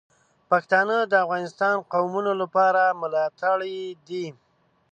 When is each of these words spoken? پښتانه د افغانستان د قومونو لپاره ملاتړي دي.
پښتانه 0.49 0.97
د 1.11 1.13
افغانستان 1.25 1.73
د 1.79 1.87
قومونو 1.93 2.31
لپاره 2.41 2.81
ملاتړي 3.01 3.77
دي. 4.07 4.25